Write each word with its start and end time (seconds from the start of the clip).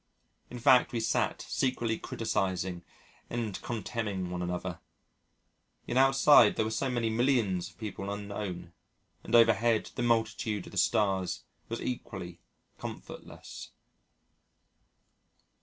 In 0.49 0.57
fact, 0.57 0.93
we 0.93 0.99
sat 0.99 1.43
secretly 1.43 1.95
criticising 1.99 2.83
and 3.29 3.61
contemning 3.61 4.31
one 4.31 4.41
another... 4.41 4.79
yet 5.85 5.95
outside 5.95 6.55
there 6.55 6.65
were 6.65 6.71
so 6.71 6.89
many 6.89 7.07
millions 7.11 7.69
of 7.69 7.77
people 7.77 8.09
unknown, 8.11 8.73
and 9.23 9.35
overhead 9.35 9.91
the 9.93 10.01
multitude 10.01 10.65
of 10.65 10.71
the 10.71 10.77
stars 10.79 11.43
was 11.69 11.81
equally 11.83 12.39
comfortless. 12.79 13.69